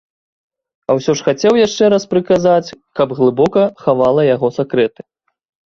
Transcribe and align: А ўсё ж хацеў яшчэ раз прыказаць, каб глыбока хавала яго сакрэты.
А 0.89 0.95
ўсё 0.99 1.11
ж 1.19 1.27
хацеў 1.27 1.53
яшчэ 1.67 1.83
раз 1.95 2.03
прыказаць, 2.15 2.75
каб 3.03 3.15
глыбока 3.21 3.69
хавала 3.85 4.21
яго 4.35 4.53
сакрэты. 4.59 5.01